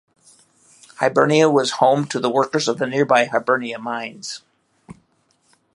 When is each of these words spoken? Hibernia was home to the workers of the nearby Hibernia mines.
Hibernia 0.95 1.47
was 1.47 1.73
home 1.73 2.07
to 2.07 2.19
the 2.19 2.27
workers 2.31 2.67
of 2.67 2.79
the 2.79 2.87
nearby 2.87 3.25
Hibernia 3.25 3.77
mines. 3.77 4.41